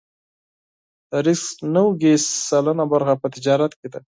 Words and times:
د 1.09 1.11
رزق 1.27 1.57
نوې 1.75 2.13
سلنه 2.47 2.85
برخه 2.91 3.13
په 3.21 3.27
تجارت 3.35 3.71
کې 3.79 3.87
ده. 3.93 3.99